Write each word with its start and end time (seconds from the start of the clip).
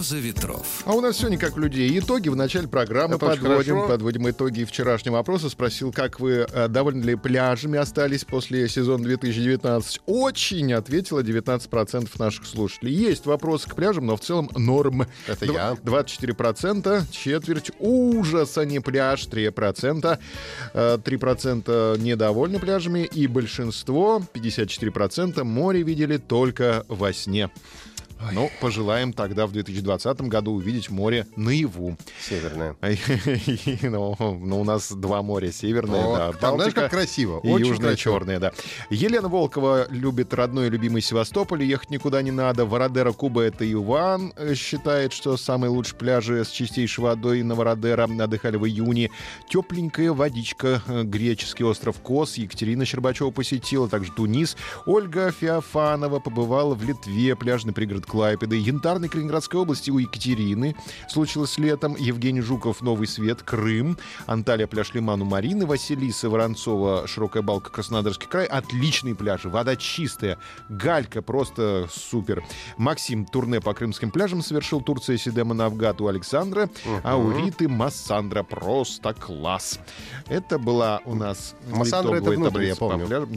Роза 0.00 0.16
ветров. 0.16 0.82
А 0.86 0.94
у 0.94 1.02
нас 1.02 1.18
сегодня, 1.18 1.36
как 1.36 1.58
у 1.58 1.60
людей, 1.60 1.98
итоги 1.98 2.30
в 2.30 2.34
начале 2.34 2.66
программы 2.66 3.16
Это 3.16 3.26
подводим. 3.26 3.86
Подводим 3.86 4.30
итоги 4.30 4.64
вчерашнего 4.64 5.18
опроса. 5.18 5.50
Спросил, 5.50 5.92
как 5.92 6.20
вы 6.20 6.46
э, 6.50 6.68
довольны 6.68 7.04
ли 7.04 7.16
пляжами 7.16 7.78
остались 7.78 8.24
после 8.24 8.66
сезона 8.70 9.04
2019. 9.04 10.00
Очень 10.06 10.72
ответило 10.72 11.22
19% 11.22 12.08
наших 12.18 12.46
слушателей. 12.46 12.94
Есть 12.94 13.26
вопросы 13.26 13.68
к 13.68 13.74
пляжам, 13.74 14.06
но 14.06 14.16
в 14.16 14.20
целом 14.20 14.48
норм. 14.56 15.02
Это 15.26 15.44
Дв- 15.44 15.52
я. 15.52 15.76
24%, 15.84 17.04
четверть 17.10 17.70
ужас, 17.78 18.56
а 18.56 18.64
не 18.64 18.80
пляж, 18.80 19.26
3%, 19.26 20.18
э, 20.72 20.98
3% 21.04 21.98
недовольны 21.98 22.58
пляжами, 22.58 23.00
и 23.00 23.26
большинство, 23.26 24.22
54%, 24.32 25.44
море 25.44 25.82
видели 25.82 26.16
только 26.16 26.86
во 26.88 27.12
сне. 27.12 27.50
Ну, 28.32 28.50
пожелаем 28.60 29.12
тогда 29.12 29.46
в 29.46 29.52
2020 29.52 30.20
году 30.22 30.52
увидеть 30.52 30.90
море 30.90 31.26
наяву. 31.36 31.96
Северная. 32.20 32.76
Ну, 33.82 34.16
ну, 34.18 34.60
у 34.60 34.64
нас 34.64 34.92
два 34.92 35.22
моря, 35.22 35.50
северное, 35.52 36.04
О, 36.04 36.16
да, 36.16 36.32
там, 36.32 36.56
знаешь, 36.56 36.74
как 36.74 36.90
красиво, 36.90 37.40
и 37.42 37.48
очень 37.48 37.66
южное 37.66 37.90
красиво. 37.90 38.18
черное, 38.18 38.38
да. 38.38 38.52
Елена 38.90 39.28
Волкова 39.28 39.86
любит 39.90 40.32
родной 40.34 40.66
и 40.66 40.70
любимый 40.70 41.02
Севастополь, 41.02 41.64
ехать 41.64 41.90
никуда 41.90 42.22
не 42.22 42.30
надо. 42.30 42.64
Вородера 42.66 43.12
Куба— 43.12 43.42
это 43.42 43.70
Иван, 43.70 44.32
э, 44.36 44.54
считает, 44.54 45.12
что 45.12 45.36
самые 45.36 45.70
лучшие 45.70 45.98
пляжи 45.98 46.44
с 46.44 46.50
чистейшей 46.50 47.02
водой 47.02 47.42
на 47.42 47.54
Вородера 47.54 48.04
отдыхали 48.04 48.56
в 48.56 48.66
июне. 48.66 49.10
Тепленькая 49.48 50.12
водичка, 50.12 50.82
э, 50.86 51.02
греческий 51.04 51.64
остров 51.64 52.00
Кос, 52.00 52.36
Екатерина 52.36 52.84
Щербачева 52.84 53.30
посетила, 53.30 53.88
также 53.88 54.12
Тунис. 54.12 54.56
Ольга 54.86 55.32
Феофанова 55.32 56.20
побывала 56.20 56.74
в 56.74 56.84
Литве, 56.84 57.34
пляжный 57.36 57.72
пригород 57.72 58.06
Клайпеды. 58.10 58.56
Янтарной 58.56 59.08
Калининградской 59.08 59.60
области 59.60 59.88
у 59.88 59.98
Екатерины 59.98 60.74
случилось 61.08 61.58
летом. 61.58 61.94
Евгений 61.96 62.40
Жуков, 62.40 62.82
Новый 62.82 63.06
Свет, 63.06 63.40
Крым. 63.44 63.98
Анталия, 64.26 64.66
пляж 64.66 64.92
Лиман 64.94 65.22
у 65.22 65.24
Марины. 65.24 65.64
Василиса 65.64 66.28
Воронцова, 66.28 67.06
Широкая 67.06 67.44
Балка, 67.44 67.70
Краснодарский 67.70 68.26
край. 68.26 68.46
Отличные 68.46 69.14
пляжи, 69.14 69.48
вода 69.48 69.76
чистая. 69.76 70.38
Галька 70.68 71.22
просто 71.22 71.88
супер. 71.88 72.42
Максим 72.76 73.26
турне 73.26 73.60
по 73.60 73.74
крымским 73.74 74.10
пляжам 74.10 74.42
совершил. 74.42 74.80
Турция, 74.80 75.16
Сидема, 75.16 75.54
Навгат 75.54 76.00
у 76.00 76.08
Александра. 76.08 76.68
А 77.04 77.16
у 77.16 77.30
Риты 77.30 77.68
Массандра. 77.68 78.42
Просто 78.42 79.14
класс. 79.14 79.78
Это 80.26 80.58
была 80.58 81.00
у 81.04 81.14
нас 81.14 81.54
Массандра 81.70 82.16
это 82.16 82.30
внутрь, 82.30 82.64
я 82.64 82.74
помню. 82.74 83.06
пляжам. 83.06 83.28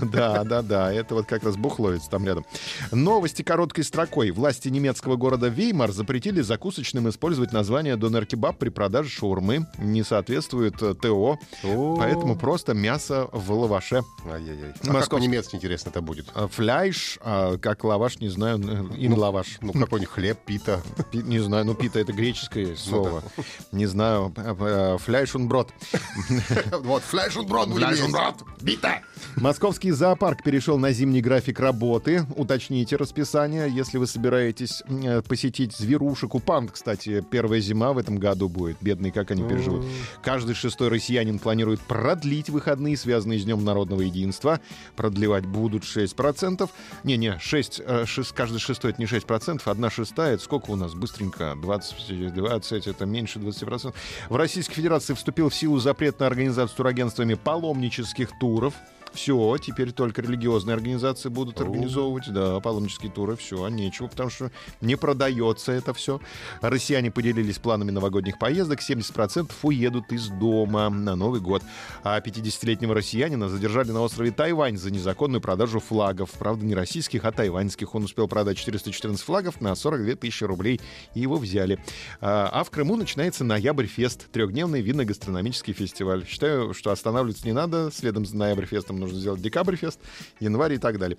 Да, 0.00 0.44
да, 0.44 0.62
да, 0.62 0.90
это 0.90 1.14
вот 1.14 1.26
как 1.26 1.44
раз 1.44 1.56
Бухловец 1.56 2.08
там 2.08 2.24
рядом. 2.24 2.46
Новости 2.90 3.42
короткой 3.42 3.84
строкой. 3.84 4.13
Власти 4.14 4.68
немецкого 4.68 5.16
города 5.16 5.48
Веймар 5.48 5.90
запретили 5.92 6.40
закусочным 6.40 7.08
использовать 7.08 7.52
название 7.52 7.96
донер-кебаб 7.96 8.56
при 8.58 8.68
продаже 8.68 9.10
шаурмы. 9.10 9.66
Не 9.78 10.02
соответствует 10.04 10.80
э, 10.82 10.94
ТО, 10.94 11.38
О. 11.64 11.96
поэтому 11.98 12.36
просто 12.36 12.74
мясо 12.74 13.28
в 13.32 13.50
лаваше. 13.52 14.02
Ай-яй-яй. 14.30 14.72
А 14.86 14.92
как 14.92 15.10
по-немецки, 15.10 15.56
интересно, 15.56 15.90
это 15.90 16.00
будет? 16.00 16.26
А 16.34 16.46
Фляйш, 16.48 17.18
а 17.22 17.58
как 17.58 17.82
лаваш, 17.84 18.20
не 18.20 18.28
знаю, 18.28 18.58
ин 18.96 19.14
лаваш. 19.14 19.58
Ну, 19.60 19.72
какой-нибудь 19.72 20.12
хлеб, 20.12 20.38
пита. 20.44 20.80
Пи- 21.10 21.22
Не 21.22 21.40
знаю, 21.40 21.64
ну 21.64 21.74
пита 21.74 21.98
это 21.98 22.12
греческое 22.12 22.76
слово. 22.76 23.22
Не 23.72 23.86
знаю, 23.86 24.32
фляйш 25.00 25.34
он 25.34 25.48
брод. 25.48 25.72
Вот, 26.82 27.02
фляж 27.02 27.36
und 27.36 27.46
брод 27.48 27.68
und 27.68 27.80
есть. 27.90 28.10
брод. 28.10 28.34
Бита! 28.60 29.00
Московский 29.36 29.90
зоопарк 29.90 30.42
перешел 30.42 30.78
на 30.78 30.92
зимний 30.92 31.20
график 31.20 31.58
работы. 31.60 32.26
Уточните 32.36 32.96
расписание, 32.96 33.68
если 33.70 33.98
вы 33.98 34.03
собираетесь 34.06 34.82
э, 34.88 35.22
посетить 35.22 35.76
зверушек. 35.76 36.34
У 36.34 36.40
панд, 36.40 36.70
кстати, 36.72 37.24
первая 37.30 37.60
зима 37.60 37.92
в 37.92 37.98
этом 37.98 38.18
году 38.18 38.48
будет. 38.48 38.76
Бедные, 38.80 39.12
как 39.12 39.30
они 39.30 39.42
переживут. 39.42 39.84
Каждый 40.22 40.54
шестой 40.54 40.88
россиянин 40.88 41.38
планирует 41.38 41.80
продлить 41.80 42.50
выходные, 42.50 42.96
связанные 42.96 43.38
с 43.38 43.44
Днем 43.44 43.64
народного 43.64 44.00
единства. 44.02 44.60
Продлевать 44.96 45.46
будут 45.46 45.84
6%. 45.84 46.68
Не-не, 47.04 47.38
6, 47.40 47.80
э, 47.84 48.04
шест- 48.06 48.34
каждый 48.34 48.58
шестой 48.58 48.92
это 48.92 49.00
не 49.00 49.06
6%, 49.06 49.68
одна 49.68 49.90
шестая, 49.90 50.34
это 50.34 50.42
сколько 50.42 50.70
у 50.70 50.76
нас? 50.76 50.94
Быстренько, 50.94 51.54
20, 51.60 52.34
20 52.34 52.86
это 52.86 53.06
меньше 53.06 53.38
20%. 53.38 53.94
В 54.28 54.36
Российской 54.36 54.74
Федерации 54.74 55.14
вступил 55.14 55.48
в 55.48 55.54
силу 55.54 55.78
запрет 55.78 56.20
на 56.20 56.26
организацию 56.26 56.76
турагентствами 56.76 57.34
паломнических 57.34 58.30
туров. 58.38 58.74
Все, 59.14 59.56
теперь 59.58 59.92
только 59.92 60.22
религиозные 60.22 60.74
организации 60.74 61.28
будут 61.28 61.60
организовывать, 61.60 62.32
да, 62.32 62.60
паломнические 62.60 63.10
туры, 63.12 63.36
все, 63.36 63.68
нечего, 63.68 64.08
потому 64.08 64.30
что 64.30 64.50
не 64.80 64.96
продается 64.96 65.72
это 65.72 65.94
все. 65.94 66.20
Россияне 66.60 67.10
поделились 67.10 67.58
планами 67.58 67.90
новогодних 67.90 68.38
поездок, 68.38 68.80
70% 68.80 69.50
уедут 69.62 70.12
из 70.12 70.28
дома 70.28 70.88
на 70.90 71.16
Новый 71.16 71.40
год. 71.40 71.62
А 72.02 72.20
50-летнего 72.20 72.94
россиянина 72.94 73.48
задержали 73.48 73.92
на 73.92 74.00
острове 74.00 74.30
Тайвань 74.30 74.76
за 74.76 74.90
незаконную 74.90 75.40
продажу 75.40 75.80
флагов. 75.80 76.30
Правда, 76.32 76.64
не 76.64 76.74
российских, 76.74 77.24
а 77.24 77.32
тайваньских. 77.32 77.94
Он 77.94 78.04
успел 78.04 78.28
продать 78.28 78.58
414 78.58 79.24
флагов 79.24 79.60
на 79.60 79.74
42 79.74 80.16
тысячи 80.16 80.44
рублей, 80.44 80.80
и 81.14 81.20
его 81.20 81.36
взяли. 81.36 81.78
А 82.20 82.44
а 82.54 82.62
в 82.62 82.70
Крыму 82.70 82.96
начинается 82.96 83.44
Ноябрь-фест, 83.44 84.30
трехдневный 84.30 84.80
винно-гастрономический 84.80 85.72
фестиваль. 85.72 86.24
Считаю, 86.26 86.72
что 86.72 86.92
останавливаться 86.92 87.46
не 87.46 87.52
надо. 87.52 87.90
Следом 87.92 88.24
за 88.24 88.36
Ноябрь-фестом 88.36 89.00
нужно 89.04 89.18
сделать 89.20 89.40
Декабрь-фест, 89.40 90.00
январь 90.40 90.74
и 90.74 90.78
так 90.78 90.98
далее. 90.98 91.16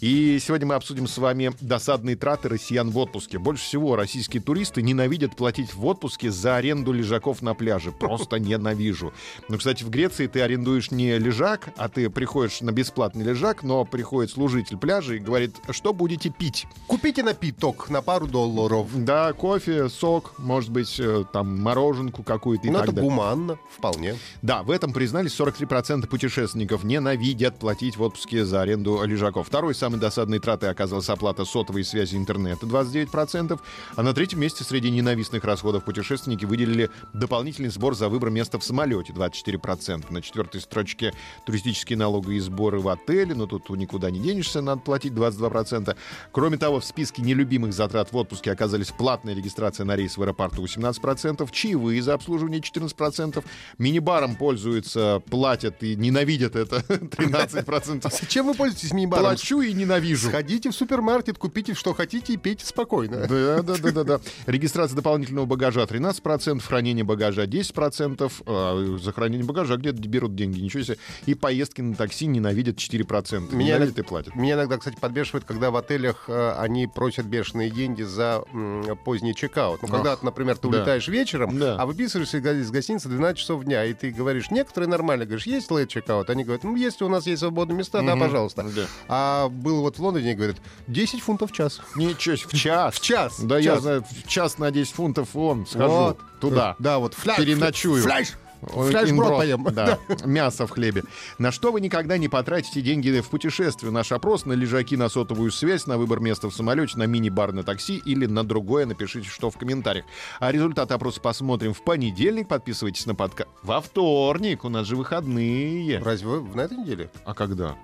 И 0.00 0.38
сегодня 0.40 0.66
мы 0.66 0.74
обсудим 0.74 1.06
с 1.06 1.16
вами 1.18 1.52
досадные 1.60 2.16
траты 2.16 2.48
россиян 2.48 2.90
в 2.90 2.98
отпуске. 2.98 3.38
Больше 3.38 3.64
всего 3.64 3.96
российские 3.96 4.42
туристы 4.42 4.82
ненавидят 4.82 5.36
платить 5.36 5.74
в 5.74 5.84
отпуске 5.86 6.30
за 6.30 6.56
аренду 6.56 6.92
лежаков 6.92 7.42
на 7.42 7.54
пляже. 7.54 7.92
Просто 7.92 8.38
ненавижу. 8.38 9.12
Ну, 9.48 9.58
кстати, 9.58 9.82
в 9.82 9.90
Греции 9.90 10.26
ты 10.26 10.40
арендуешь 10.40 10.90
не 10.90 11.18
лежак, 11.18 11.70
а 11.76 11.88
ты 11.88 12.10
приходишь 12.10 12.60
на 12.60 12.72
бесплатный 12.72 13.24
лежак, 13.24 13.62
но 13.62 13.84
приходит 13.84 14.30
служитель 14.32 14.76
пляжа 14.76 15.14
и 15.14 15.18
говорит, 15.18 15.56
что 15.70 15.92
будете 15.92 16.30
пить? 16.30 16.66
Купите 16.86 17.22
напиток 17.22 17.88
на 17.90 18.02
пару 18.02 18.26
долларов. 18.26 18.88
Да, 18.94 19.32
кофе, 19.32 19.88
сок, 19.88 20.34
может 20.38 20.70
быть, 20.70 20.98
э, 20.98 21.24
там, 21.32 21.60
мороженку 21.60 22.22
какую-то 22.22 22.66
и 22.66 22.70
Ну, 22.70 22.74
так 22.78 22.84
это 22.84 22.92
далее. 22.96 23.10
гуманно, 23.10 23.58
вполне. 23.76 24.16
Да, 24.42 24.62
в 24.62 24.70
этом 24.70 24.92
признались 24.92 25.32
43% 25.38 26.06
путешественников 26.08 26.84
ненавидят 26.84 27.19
платить 27.58 27.96
в 27.96 28.02
отпуске 28.02 28.44
за 28.44 28.62
аренду 28.62 29.02
лежаков. 29.04 29.46
Второй 29.46 29.74
самой 29.74 30.00
досадной 30.00 30.38
тратой 30.38 30.70
оказалась 30.70 31.08
оплата 31.08 31.44
сотовой 31.44 31.84
связи 31.84 32.16
интернета 32.16 32.66
29%, 32.66 33.60
а 33.94 34.02
на 34.02 34.14
третьем 34.14 34.40
месте 34.40 34.64
среди 34.64 34.90
ненавистных 34.90 35.44
расходов 35.44 35.84
путешественники 35.84 36.46
выделили 36.46 36.90
дополнительный 37.12 37.68
сбор 37.68 37.94
за 37.94 38.08
выбор 38.08 38.30
места 38.30 38.58
в 38.58 38.64
самолете 38.64 39.12
24%. 39.12 40.10
На 40.10 40.22
четвертой 40.22 40.60
строчке 40.60 41.12
туристические 41.44 41.98
налоги 41.98 42.34
и 42.34 42.40
сборы 42.40 42.80
в 42.80 42.88
отеле, 42.88 43.34
но 43.34 43.46
тут 43.46 43.68
никуда 43.70 44.10
не 44.10 44.18
денешься, 44.18 44.62
надо 44.62 44.80
платить 44.80 45.12
22%. 45.12 45.96
Кроме 46.32 46.56
того, 46.56 46.80
в 46.80 46.84
списке 46.84 47.22
нелюбимых 47.22 47.72
затрат 47.72 48.12
в 48.12 48.16
отпуске 48.16 48.50
оказались 48.50 48.90
платная 48.90 49.34
регистрация 49.34 49.84
на 49.84 49.94
рейс 49.94 50.16
в 50.16 50.22
аэропорту 50.22 50.64
18%, 50.64 51.48
чаевые 51.52 52.02
за 52.02 52.14
обслуживание 52.14 52.60
14%, 52.60 53.44
мини-баром 53.78 54.36
пользуются, 54.36 55.22
платят 55.28 55.82
и 55.82 55.96
ненавидят 55.96 56.56
это 56.56 56.82
13%. 57.08 58.10
Зачем 58.20 58.46
вы 58.46 58.54
пользуетесь 58.54 58.92
мини-баром? 58.92 59.24
Плачу 59.24 59.60
и 59.60 59.72
ненавижу. 59.72 60.28
Сходите 60.28 60.70
в 60.70 60.74
супермаркет, 60.74 61.38
купите 61.38 61.74
что 61.74 61.94
хотите 61.94 62.34
и 62.34 62.36
пейте 62.36 62.66
спокойно. 62.66 63.26
Да, 63.26 63.62
да, 63.62 63.76
да, 63.76 63.90
да, 63.92 64.04
да. 64.04 64.20
Регистрация 64.46 64.96
дополнительного 64.96 65.46
багажа 65.46 65.82
13%, 65.82 66.60
хранение 66.60 67.04
багажа 67.04 67.44
10%, 67.44 68.32
а 68.46 68.98
за 68.98 69.12
хранение 69.12 69.46
багажа 69.46 69.76
где-то 69.76 70.00
берут 70.08 70.34
деньги, 70.34 70.60
ничего 70.60 70.82
себе. 70.82 70.98
И 71.26 71.34
поездки 71.34 71.80
на 71.80 71.94
такси 71.94 72.26
ненавидят 72.26 72.76
4%. 72.76 73.54
Меня 73.54 73.76
Ненавидят 73.76 73.98
и 73.98 74.02
платят. 74.02 74.34
Меня 74.34 74.54
иногда, 74.54 74.78
кстати, 74.78 74.96
подбешивает, 75.00 75.44
когда 75.44 75.70
в 75.70 75.76
отелях 75.76 76.24
э, 76.28 76.54
они 76.58 76.86
просят 76.86 77.26
бешеные 77.26 77.70
деньги 77.70 78.02
за 78.02 78.42
м, 78.52 78.96
поздний 79.04 79.34
чекаут. 79.34 79.82
Ну, 79.82 79.88
когда, 79.88 80.16
например, 80.22 80.56
ты 80.56 80.68
да. 80.68 80.78
улетаешь 80.78 81.08
вечером, 81.08 81.58
Да. 81.58 81.76
а 81.76 81.86
выписываешься 81.86 82.38
из 82.38 82.70
гостиницы 82.70 83.08
12 83.08 83.38
часов 83.38 83.64
дня, 83.64 83.84
и 83.84 83.94
ты 83.94 84.10
говоришь, 84.10 84.50
некоторые 84.50 84.88
нормально, 84.88 85.24
говоришь, 85.24 85.46
есть 85.46 85.70
лейт 85.70 85.88
чекаут? 85.88 86.30
Они 86.30 86.44
говорят, 86.44 86.64
ну, 86.64 86.74
если 86.90 87.04
у 87.04 87.08
нас 87.08 87.26
есть 87.26 87.40
свободные 87.40 87.78
места, 87.78 88.02
да, 88.02 88.16
пожалуйста. 88.16 88.66
А 89.08 89.48
был 89.48 89.80
вот 89.80 89.98
в 89.98 90.02
Лондоне, 90.02 90.34
говорят, 90.34 90.56
10 90.86 91.20
фунтов 91.20 91.50
в 91.50 91.54
час. 91.54 91.80
Ничего 91.96 92.36
себе, 92.36 92.50
в 92.50 92.54
час. 92.54 92.94
В 92.94 93.00
час. 93.00 93.40
Да 93.40 93.58
я 93.58 93.80
знаю, 93.80 94.04
в 94.24 94.28
час 94.28 94.58
на 94.58 94.70
10 94.70 94.92
фунтов 94.92 95.34
вон, 95.34 95.66
схожу 95.66 96.16
туда. 96.40 96.76
Да, 96.78 96.98
вот. 96.98 97.16
Переночую. 97.16 98.02
Фляж. 98.02 98.28
Инброд, 98.62 99.36
поем. 99.36 99.64
Да, 99.72 99.98
мясо 100.24 100.66
в 100.66 100.70
хлебе. 100.70 101.04
На 101.38 101.52
что 101.52 101.72
вы 101.72 101.80
никогда 101.80 102.18
не 102.18 102.28
потратите 102.28 102.80
деньги 102.80 103.20
в 103.20 103.28
путешествие? 103.28 103.92
Наш 103.92 104.12
опрос 104.12 104.44
на 104.44 104.52
лежаки, 104.52 104.96
на 104.96 105.08
сотовую 105.08 105.50
связь, 105.50 105.86
на 105.86 105.98
выбор 105.98 106.20
места 106.20 106.48
в 106.48 106.54
самолете, 106.54 106.98
на 106.98 107.04
мини-бар 107.04 107.52
на 107.52 107.62
такси 107.62 108.00
или 108.04 108.26
на 108.26 108.44
другое. 108.44 108.86
Напишите, 108.86 109.28
что 109.28 109.50
в 109.50 109.56
комментариях. 109.56 110.04
А 110.38 110.52
результат 110.52 110.92
опроса 110.92 111.20
посмотрим 111.20 111.72
в 111.72 111.82
понедельник. 111.82 112.48
Подписывайтесь 112.48 113.06
на 113.06 113.14
подкаст. 113.14 113.50
Во 113.62 113.80
вторник. 113.80 114.64
У 114.64 114.68
нас 114.68 114.86
же 114.86 114.96
выходные. 114.96 115.98
Разве 115.98 116.28
вы 116.28 116.56
на 116.56 116.62
этой 116.62 116.78
неделе? 116.78 117.10
А 117.24 117.34
когда? 117.34 117.76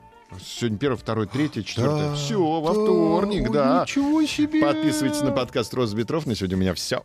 Сегодня 0.45 0.79
первое, 0.79 0.97
второе, 0.97 1.27
третье, 1.27 1.63
четвертое. 1.65 2.15
Все, 2.15 2.61
во 2.61 2.73
вторник, 2.73 3.51
да. 3.51 3.83
Ничего 3.83 4.25
себе! 4.27 4.61
Подписывайтесь 4.61 5.21
на 5.21 5.31
подкаст 5.31 5.73
Роза 5.73 5.97
Ветров. 5.97 6.27
На 6.27 6.35
сегодня 6.35 6.57
у 6.57 6.61
меня 6.61 6.75
все. 6.75 7.05